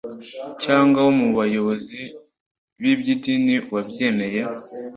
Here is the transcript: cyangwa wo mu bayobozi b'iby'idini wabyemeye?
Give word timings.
cyangwa 0.63 0.99
wo 1.05 1.11
mu 1.19 1.27
bayobozi 1.37 1.99
b'iby'idini 2.79 3.55
wabyemeye? 3.73 4.41